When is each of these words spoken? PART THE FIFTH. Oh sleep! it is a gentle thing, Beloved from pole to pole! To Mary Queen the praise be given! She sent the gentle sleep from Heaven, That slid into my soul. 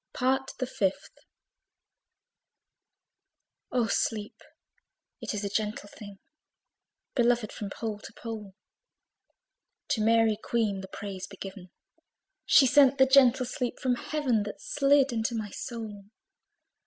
PART 0.13 0.53
THE 0.57 0.65
FIFTH. 0.65 1.15
Oh 3.71 3.85
sleep! 3.85 4.41
it 5.21 5.35
is 5.35 5.43
a 5.43 5.47
gentle 5.47 5.87
thing, 5.89 6.17
Beloved 7.13 7.51
from 7.51 7.69
pole 7.69 7.99
to 7.99 8.13
pole! 8.13 8.55
To 9.89 10.01
Mary 10.01 10.39
Queen 10.43 10.81
the 10.81 10.87
praise 10.87 11.27
be 11.27 11.37
given! 11.37 11.69
She 12.47 12.65
sent 12.65 12.97
the 12.97 13.05
gentle 13.05 13.45
sleep 13.45 13.79
from 13.79 13.93
Heaven, 13.93 14.41
That 14.41 14.59
slid 14.59 15.11
into 15.13 15.35
my 15.35 15.51
soul. 15.51 16.05